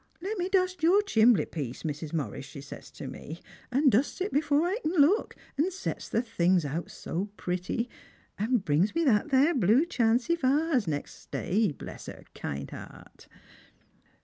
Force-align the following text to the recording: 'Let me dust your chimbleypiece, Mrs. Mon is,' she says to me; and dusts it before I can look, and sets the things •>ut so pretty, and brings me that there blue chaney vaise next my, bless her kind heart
'Let 0.19 0.39
me 0.39 0.49
dust 0.49 0.81
your 0.81 1.03
chimbleypiece, 1.03 1.83
Mrs. 1.83 2.11
Mon 2.11 2.33
is,' 2.33 2.43
she 2.43 2.59
says 2.59 2.89
to 2.89 3.05
me; 3.07 3.39
and 3.71 3.91
dusts 3.91 4.19
it 4.19 4.33
before 4.33 4.65
I 4.65 4.79
can 4.81 4.93
look, 4.93 5.35
and 5.59 5.71
sets 5.71 6.09
the 6.09 6.23
things 6.23 6.65
•>ut 6.65 6.89
so 6.89 7.29
pretty, 7.37 7.87
and 8.39 8.65
brings 8.65 8.95
me 8.95 9.03
that 9.03 9.29
there 9.29 9.53
blue 9.53 9.85
chaney 9.85 10.35
vaise 10.35 10.87
next 10.87 11.31
my, 11.31 11.71
bless 11.77 12.07
her 12.07 12.23
kind 12.33 12.71
heart 12.71 13.27